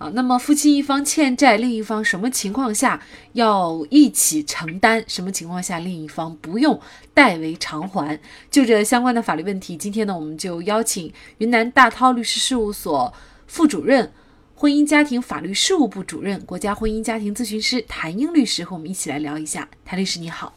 [0.00, 0.10] 啊。
[0.14, 3.00] 那么夫妻一方欠债，另一方什么情况下
[3.34, 5.04] 要一起承担？
[5.06, 6.80] 什么情况下另一方不用
[7.12, 8.18] 代为偿还？
[8.50, 13.12] 就这相关的法律问题，今天呢，我们就邀请云南大韬律师事务所
[13.46, 14.10] 副主任、
[14.54, 19.68] 婚姻家庭法律事务部主任、国家婚姻家庭咨询师谭英律师和我们一起来聊一下。
[19.84, 20.54] 谭律师你好，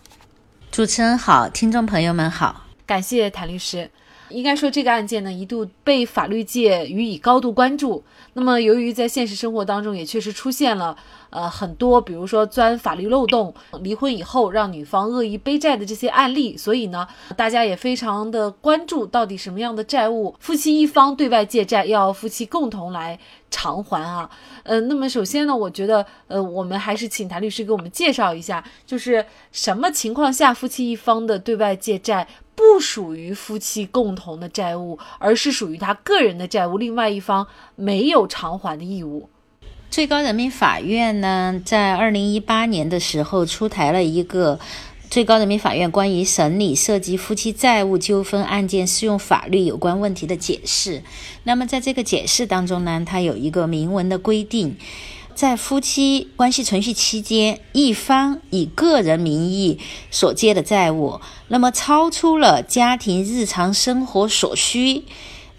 [0.71, 3.89] 主持人好，听众朋友们好，感谢谭律师。
[4.29, 8.03] 应该说，这个案件呢，一度被法律界予以高度关注。
[8.33, 10.97] 那么，由于在现实生活当中也确实出现了，
[11.29, 23.19] 呃，很多，比如说钻法律漏洞、离婚以后让女方恶意背债的这些案例，所以呢，大家也非常的关注，到底什么样的债务，夫妻一方对外借债要夫妻共同来
[23.53, 24.27] 偿还啊？
[24.63, 32.27] 呃，那么首先呢，我觉得，呃，我们还是请谭律师给我们介绍一下，就是什么情况下夫妻一方的对外借债。
[32.55, 39.27] 不属于夫妻共同的债务，而是属于他个人的债务，另外一方没有偿还的义务。
[39.89, 44.59] 最高人民法院呢，在二零一八年的时候出台了一个
[45.13, 51.03] 最高人民法院关于审理涉及夫妻债务纠纷案件适用法律有关问题的解释。
[51.43, 54.75] 那么在这个解释当中呢，它有一个明文的规定。
[55.35, 59.77] 在夫妻关系存续期间，一方以个人名义
[60.09, 65.03] 所借的债务，那么超出了家庭日常生活所需，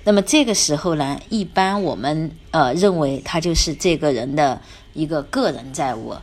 [0.03, 4.61] 那么这个时候呢，一般我们呃认为他就是这个人的
[4.95, 6.17] 一个个人债务。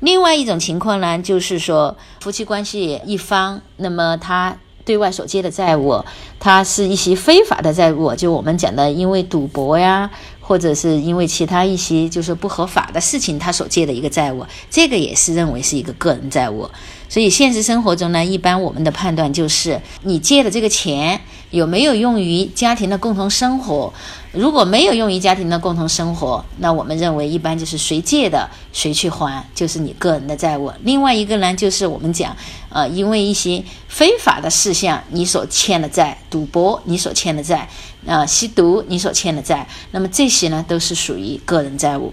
[0.00, 6.04] 另外一种情况呢，就是说夫妻关系一方，那么他对外所借的债务，
[6.38, 10.10] 他是一些非法的债务，就我们讲的，因为赌博呀。
[10.46, 16.70] 或者是因为其他一些就是不合法的事情，他所借的一个债务，这个也是认为是一个个人债务。
[17.08, 23.92] 所以现实生活中呢，一般我们的判断就是，你借的这个钱有没有用于家庭的共同生活？
[24.32, 30.70] 如果没有用于家庭的共同生活，那我们认为一般就是谁借的谁去还，就是你个人的债务。
[30.82, 32.36] 另外一个呢，就是我们讲，
[32.68, 37.68] 呃，因为一些非法的事项你所欠的债，赌博你所欠的债，
[38.06, 42.12] 啊，吸毒你所欠的债，那么这些呢都是属于个人债务。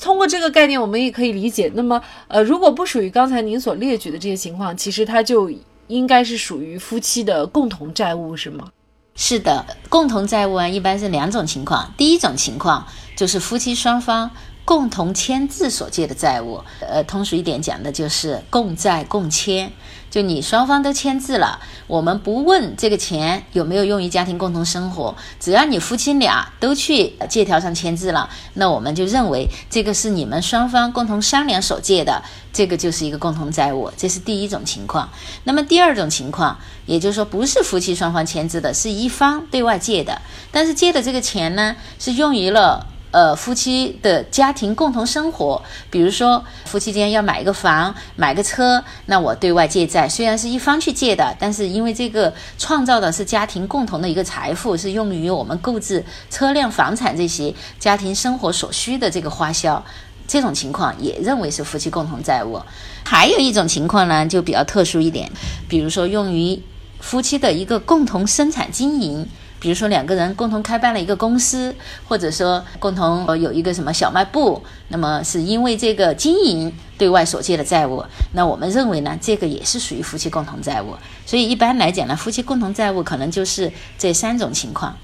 [0.00, 1.70] 通过这个概念，我们也可以理解。
[1.74, 5.50] 那么，呃，如果不属于刚才您所列举的这些情况，其实它就
[5.86, 8.68] 应该是属于夫妻的共同债务，是吗？
[9.14, 11.94] 是的，共同债务啊，一般是两种情况。
[11.96, 12.86] 第一种情况
[13.16, 14.30] 就是夫妻双方
[14.66, 19.72] 共同签字所借的债务，呃，通俗一点讲的就是共债共签。
[20.10, 32.22] 就你双方都签字了，我们不问这个钱有没有用于家庭共同生活，只要你夫妻俩都去借条上签字了，那我们就认为这个是你们双方共同商量所借的，
[32.52, 35.08] 这个就是一个共同债务，这是第一种情况。
[35.44, 42.86] 那么第二种情况，也就是说不是夫妻双方签字的，是一方对外借的，但是借的这个钱呢，是用于了。
[43.16, 59.82] 呃，夫妻的家庭共同生活，比如说夫妻间要买一个房、买个车，那我对外借债，虽然是一方去借的，但是因为这个创造的是家庭共同的一个财富，是用于我们购置车辆、房产这些家庭生活所需的这个花销，
[60.28, 62.60] 这种情况也认为是夫妻共同债务。
[63.02, 65.32] 还有一种情况呢，就比较特殊一点，
[65.66, 66.62] 比如说用于
[67.00, 69.26] 夫妻的一个共同生产经营。
[69.58, 71.74] 比如说两个人共同开办了一个公司，
[72.06, 80.94] 或者说共同有一个什么小卖部，那么是因为这个经营对外所借的债务，那我们认为呢，这个也是属于夫妻共同债务。
[81.24, 84.94] 所以一般来讲呢，夫妻共同债务可能就是这三种情况。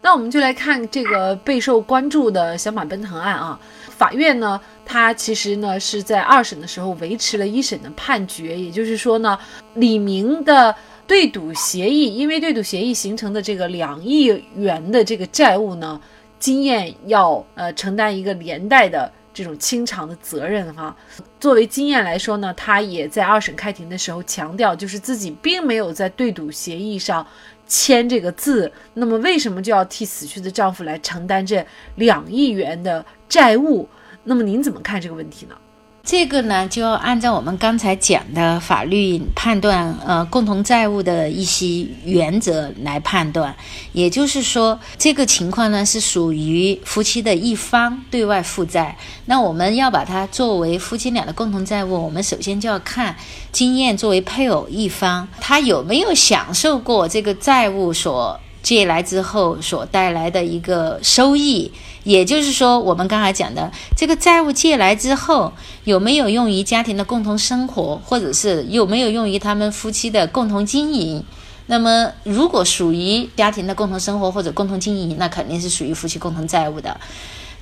[0.00, 9.36] 那我们就来看这个备受关注的小马奔腾案啊，法院呢，它其实呢是在二审的时候维持了一审的判决，也就是说呢，
[9.74, 10.74] 李明的。
[11.06, 16.00] 对赌协议，因为对赌协议形成的这个两亿元的这个债务呢，
[16.38, 20.96] 经验要呃承担一个连带的这种清偿的责任哈。
[21.38, 27.26] 作为经验来说呢，他也在二审开庭的时候强调，就是自己并没有在对赌协议上
[27.66, 28.70] 签这个字。
[28.94, 31.64] 那么为什么就要替死去的丈夫来承担这
[31.96, 33.88] 两亿元的债务？
[34.24, 35.56] 那么您怎么看这个问题呢？
[36.04, 43.54] 这个呢，就要按照我们刚才讲的法律判断，呃，共同债务的一些原则来判断。
[43.92, 48.96] 也就是说，这个情况呢是属于夫妻的一方对外负债。
[49.26, 53.14] 那我们要把它作为夫妻俩的共同债务，我们首先就要看
[53.52, 61.72] 经验作为配偶一方，他有没有享受过这个债务所借来之后所带来的一个收益。
[62.04, 65.52] 也就是说，我们刚才讲的这个债务借来之后，
[65.84, 71.22] 有没有用于家庭的共同生活，或者是有没有用于他们夫妻的共同经营？
[71.66, 76.98] 那么，如果属于家庭的共同生活或者共同经营，那肯定是属于夫妻共同债务的。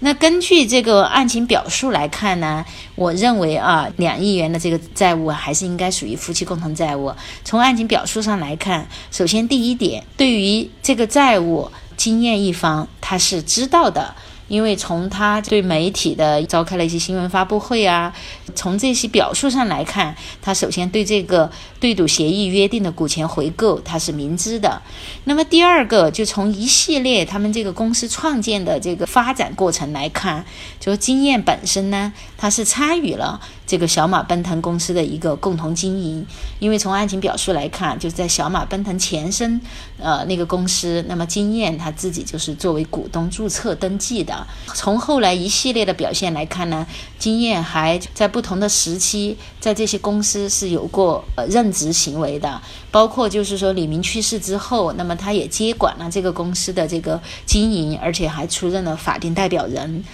[0.01, 2.65] 那根据这个案情表述来看呢，
[2.95, 7.13] 我认为啊，两亿元的这个债务还是应该属于夫妻共同债务。
[7.45, 14.15] 从案情表述上来看，首先第一点，对于这个债务，经验一方他是知道的。
[14.49, 18.13] 因为从他对媒体的召开了一些新闻发布会啊，
[18.57, 21.49] 从这些表述上来看，他首先对这个
[21.81, 24.81] 对赌协议约定的股权回购他是明知的。
[25.25, 30.45] 那么第二个，就从一系列他们这个公司创建的这个发展过程来看，
[30.79, 33.41] 就经验本身呢，他是参与了。
[33.67, 36.27] 这个小马奔腾公司的一个共同经营，
[36.59, 39.61] 因为从案情表述来看，就是在小马奔腾前身，
[39.97, 44.45] 呃，那个公司，那么经验他自己就是作为股东注册登记的。
[44.75, 46.85] 从后来一系列的表现来看呢，
[47.17, 60.05] 经验还在不同的时期，在这些公司是有过呃职行为的，包括就是说李明去世之后，那么他也接管了这个公司的这个经营，而且还出任了法定代表人。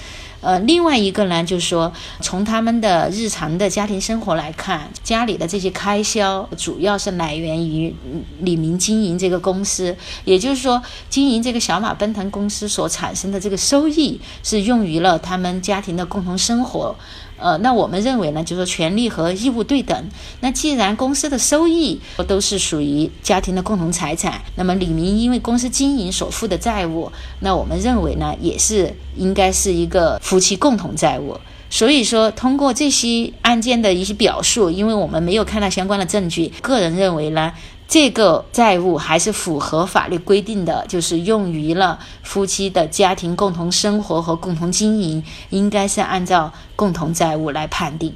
[0.43, 7.93] 呃，另外一个呢，就是说，从他们的日常的家庭生活来看，家里的这些开销主要是来源于
[8.41, 16.95] 李明经营这个公司，也就是说，经营这个小马奔腾公司所产生的这个收益是用于了他们家庭的共同生活。
[17.39, 20.09] 呃，那我们认为呢，就是说权利和义务对等。
[20.41, 27.11] 那既然公司的收益都是属于家庭的共同财产，那么李明因为公司经营所负的债务，
[27.41, 31.37] 那我们认为呢，也是应该是一个夫妻共同债务。
[31.69, 37.53] 所以说，通过这些案件的一些表述，因为我们没有看到相关的证据，个人认为呢。
[37.89, 48.13] 这个债务还是符合法律规定的，就是用于了夫妻的家庭共同生活和共同经营，应该是按照共同债务来判定。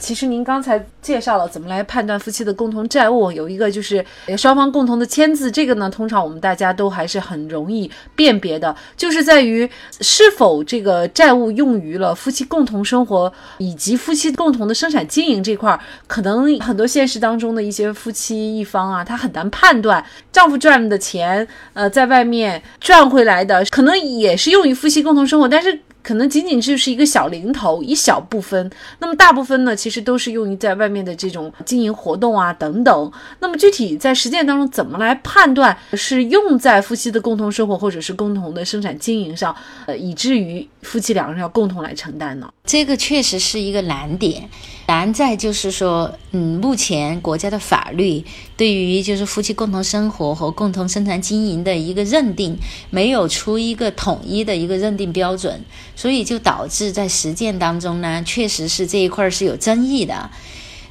[0.00, 4.04] 其实您刚才介绍了怎么来判断夫妻的共同债务，有一个就是
[4.36, 9.68] 双方共同的签字，这个呢，通常我们大家都还是很容易辨别的，就是在于
[10.00, 25.78] 是否这个债务用于了夫妻共同生活以及夫妻共同的生产经营这块儿，可能很多现实当中的一些夫妻一方啊，他很难判断丈夫赚的钱，呃，在外面赚回来的，可能也是用于夫妻共同生活，但是。
[26.02, 28.70] 可能仅仅就是一个小零头，一小部分。
[28.98, 33.12] 那么大部分呢，其实都是用于在外面的这种经营活动啊等等。
[33.40, 39.54] 那么具体在实践当中，怎么来判断是用在夫妻的共同生活或者是共同的生产经营上，
[39.86, 42.50] 呃，以至于夫妻两个人要共同来承担呢？
[42.64, 44.48] 这个确实是一个难点。
[44.90, 48.24] 难在就是说，嗯，目前国家的法律
[48.56, 52.58] 对于就是夫妻共同生活和共同生产经营的一个认定，
[52.90, 55.64] 没有出一个统一的一个认定标准，
[55.94, 60.28] 所以就导致在实践当中呢，确实是这一块是有争议的。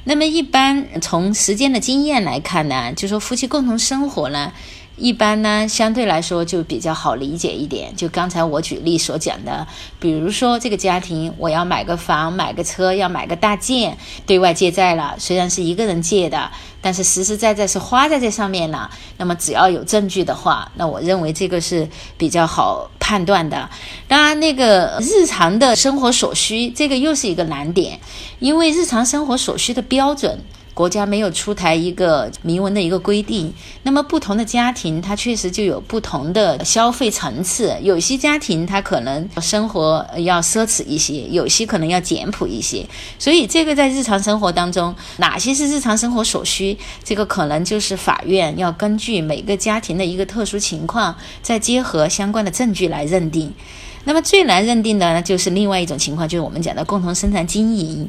[0.04, 4.54] 那么一般从实践的经验来看呢，就说夫妻共同生活呢。
[4.96, 7.94] 一般呢，相对来说就比较好理解一点。
[7.96, 9.66] 就刚才我举例所讲的，
[9.98, 13.96] 比如说这个家庭，我要买个房、买个车，要买个大件，
[14.26, 15.14] 对外借债了。
[15.18, 16.50] 虽然是一个人借的，
[16.82, 18.90] 但是实实在在是花在这上面了。
[19.16, 21.88] 那么只要有证据的话，那我认为这个是
[22.18, 23.70] 比较好判断的。
[24.06, 27.98] 当然，那个日常的生活所需，这个又是一个难点，
[28.38, 30.38] 因为日常生活所需的标准。
[30.72, 33.52] 国家没有出台一个明文的一个规定，
[33.82, 37.76] 那么不同的家庭，它确实就有不同的消费层次。
[37.82, 42.86] 有些家庭它可能生活要奢侈一些，有些可能要简朴一些。
[43.18, 53.52] 所以这个在日常生活当中，哪些是日常生活所需，这个可能就是法院要根据每个家庭的一个特殊情况，再结合相关的证据来认定。
[54.04, 58.08] 那么最难认定的呢，就是另外一种情况，就是我们讲的共同生产经营。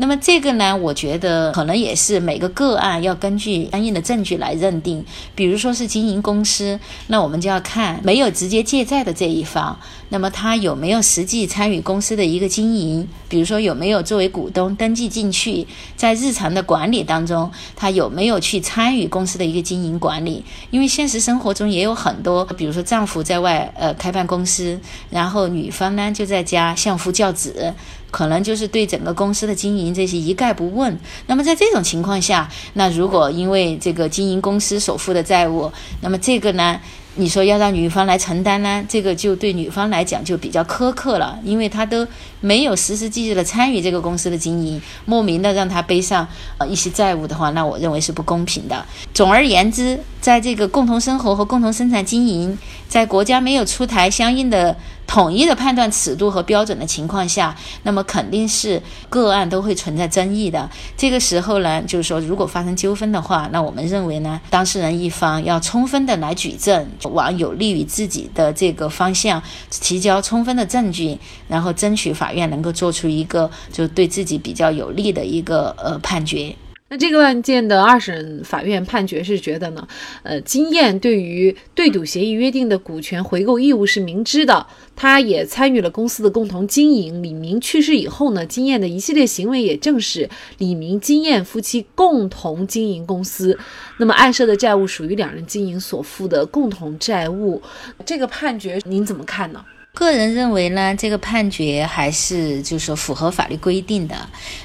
[0.00, 5.04] 那么这个呢，我觉得可能也是每个个案要根据相应的证据来认定。
[5.34, 9.78] 比如说是经营公司，那我们就要看没有直接借债的这一方，
[10.08, 13.06] 那么他有没有实际参与公司的一个经营？
[13.28, 15.66] 比如说有没有作为股东登记进去，
[15.96, 20.42] 在日常的管理当中，他有没有去参与公司的一个经营管理？
[20.70, 24.80] 因为现实生活中也有很多，比如说丈夫在外呃开办公司，
[25.10, 27.74] 然后女方呢就在家相夫教子。
[28.10, 30.98] 可能就是对整个公司的经营这些一概不问。
[31.26, 36.80] 那么在这种情况下，那如果因为这个经营公司所负的债务，那么这个呢？
[37.16, 42.06] 你说要让女方来承担呢，这个就对女方来讲就比较苛刻了，因为她都
[42.40, 46.26] 没有实实际际的参与这个公司的经营，莫名的让她背上
[46.58, 48.86] 呃一些债务的话，那我认为是不公平的。
[49.12, 52.56] 总而言之，在这个共同生活和共同生产经营，
[52.88, 54.74] 在国家没有出台相应的
[55.10, 60.70] 统一的判断尺度和标准的情况下，那么肯定是个案都会存在争议的。
[60.96, 76.54] 这个时候呢，就是说，如果发生纠纷的话，那我们认为呢，当事人一方要充分的来举证，往有利于自己的这个方向提交充分的证据，然后争取法院能够做出一个就对自己比较有利的一个呃判决。
[76.92, 79.86] 那这个案件的二审法院判决是觉得呢，
[80.24, 84.66] 呃，金燕对于对赌协议约定的股权回购义务是明知的，
[84.96, 87.22] 他也参与了公司的共同经营。
[87.22, 90.28] 李明去世以后呢，金燕的一系列行为也正是
[90.58, 93.56] 李明、金燕夫妻共同经营公司，
[93.98, 97.62] 那么案涉的债务属于两人经营所负的共同债务。
[98.04, 99.64] 这个判决您怎么看呢？
[99.92, 104.16] 个人认为呢，这个判决还是就是说符合法律规定的。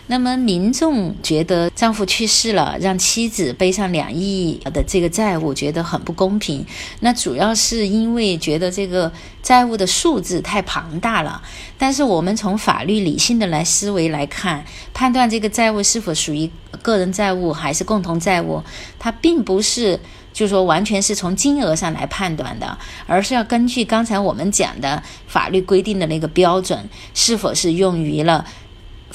[0.07, 6.65] 那么民众觉得丈夫去世了，让妻子背上两亿的这个债务，觉得很不公平。
[6.99, 11.41] 那主要是因为觉得这个债务的数字太庞大了。
[11.77, 14.63] 但是我们从法律理性的来思维来看，
[14.93, 16.49] 判断这个债务是否属于
[16.83, 18.63] 个人债务还是共同债务，
[18.99, 19.99] 它并不是。
[20.35, 22.77] 就说完全是从金额上来判断的，
[23.07, 26.77] 而是要根据刚才我们讲的法律规定的那个标准，
[27.13, 28.45] 是否是用于了。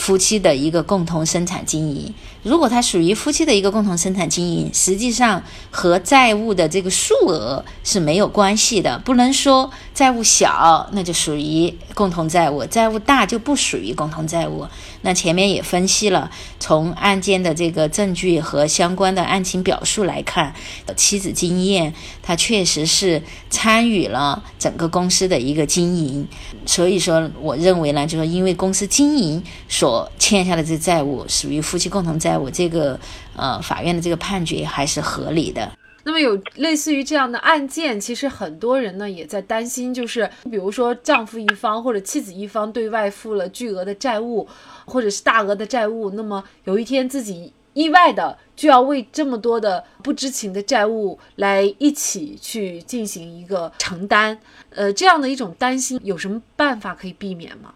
[0.00, 8.98] 夫妻的一个共同生产经营，如果它属于夫妻的一个共同生产经营，实际上和债务的这个数额是没有关系的。
[9.00, 14.66] 不能说债务小那就属于共同债务，债务大就不属于共同债务。
[15.02, 20.54] 那前面也分析了，从案件的这个证据和相关的案情表述来看，
[20.96, 21.92] 妻子金燕
[22.22, 26.26] 她确实是参与了整个公司的一个经营，
[26.64, 32.98] 所以说我认为呢，就是因为公司经营所我欠下的这债务属于夫妻共同债务，这个
[33.34, 35.68] 呃法院的这个判决还是合理的。
[36.04, 44.46] 那么有类似于这样的案件，其实很多人呢也在担心，就是比如说丈夫一方或者妻子一方对外负了巨额的债务，
[44.84, 54.38] 或者是大额的债务，那么有一天自己意外的就要为这么多的不知情的债务来一起去进行一个承担，
[54.70, 57.74] 呃，这样的一种担心，有什么办法可以避免吗？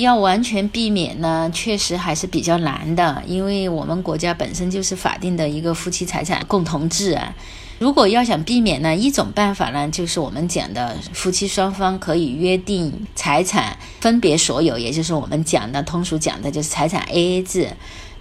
[0.00, 7.34] 要完全避免呢，确实还是比较难的，因为我们国家本身就是法定的一个夫妻财产共同制啊。
[7.78, 17.68] 如果要想避免呢，一种办法呢，就是我们讲的夫妻双方可以约定财产分别所有，也就是我们讲的通俗讲的就是财产 AA 制。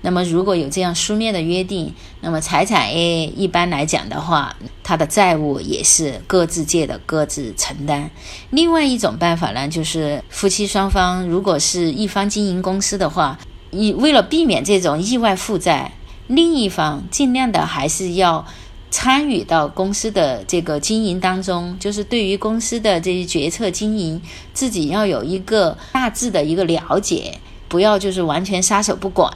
[0.02, 8.10] 那么如果有这样书面的约定，那么财产 A 一般来讲的话，他的债务也是各自借的，各自承担。
[8.50, 13.38] 另外一种办法呢，就是夫妻双方如果是一方经营公司的话，
[13.70, 15.94] 以为了避免这种意外负债，
[16.28, 18.46] 另一方尽量的还是要
[18.90, 24.22] 参与到公司的这个经营当中，就是对于公司的这些决策经营，
[24.54, 27.40] 自己要有一个大致的一个了解，
[27.72, 29.32] 不要就是完全撒手不管。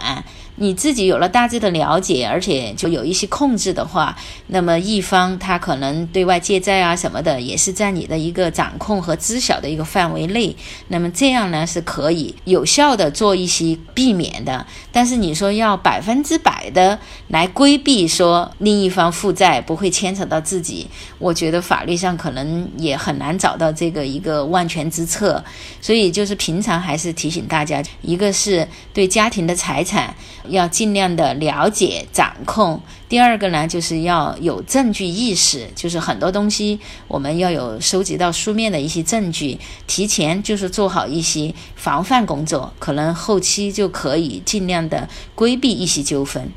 [0.57, 4.15] 你自己有了大致的了解，而且就有一些控制的话，
[4.47, 10.55] 那么一方他可能对外借债啊什么的，也是在你的一个掌控和知晓的一个范围内。
[10.87, 14.65] 那么这样呢是可以有效的做一些避免的。
[14.93, 20.87] 但是你说要百分之百的来规避说另一方负债不会牵扯到自己，
[21.19, 25.43] 我觉得法律上可能也很难找到这个一个万全之策。
[25.81, 30.15] 所以就是平常还是提醒大家，一个个是对家庭的财产。
[30.49, 32.79] 要尽量的了解掌控。
[33.09, 46.51] 第二个呢，就是要有证据意识，就是很多东西我们要有收集到书面的一些证据，提前就是做好一些防范工作，可能后期就可以尽量的规避一些纠纷。